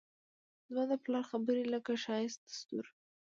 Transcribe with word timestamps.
زما 0.73 0.83
د 0.89 0.93
پلار 1.03 1.23
خبرې 1.31 1.63
لکه 1.73 1.91
ښایست 2.03 2.39
دستورو 2.47 2.91